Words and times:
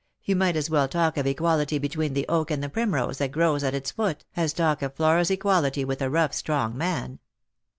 You 0.23 0.35
might 0.35 0.55
as 0.55 0.67
well 0.67 0.87
talk 0.87 1.15
of 1.17 1.27
equality 1.27 1.77
between 1.77 2.15
the 2.15 2.27
oak 2.27 2.49
and 2.49 2.63
the 2.63 2.69
primrose 2.69 3.19
that 3.19 3.31
grows 3.31 3.63
at 3.63 3.75
its 3.75 3.91
foot, 3.91 4.25
as 4.35 4.51
talk 4.51 4.81
of 4.81 4.95
Flora's 4.95 5.29
equality 5.29 5.85
with 5.85 6.01
a 6.01 6.09
rough 6.09 6.33
strong 6.33 6.75
man." 6.75 7.19